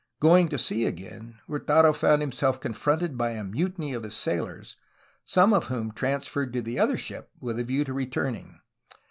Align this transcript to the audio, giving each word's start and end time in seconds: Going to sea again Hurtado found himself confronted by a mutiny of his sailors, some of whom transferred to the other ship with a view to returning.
Going 0.19 0.47
to 0.49 0.57
sea 0.57 0.85
again 0.87 1.35
Hurtado 1.47 1.93
found 1.93 2.23
himself 2.23 2.59
confronted 2.59 3.19
by 3.19 3.33
a 3.33 3.43
mutiny 3.43 3.93
of 3.93 4.01
his 4.01 4.15
sailors, 4.15 4.75
some 5.25 5.53
of 5.53 5.65
whom 5.65 5.91
transferred 5.91 6.53
to 6.53 6.61
the 6.63 6.79
other 6.79 6.97
ship 6.97 7.29
with 7.39 7.59
a 7.59 7.63
view 7.63 7.83
to 7.83 7.93
returning. 7.93 8.61